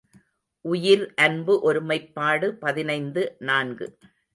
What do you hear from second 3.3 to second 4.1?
நான்கு.